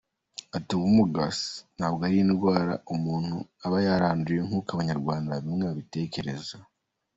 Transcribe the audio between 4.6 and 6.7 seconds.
Abanyarwanda bamwe babitekereza.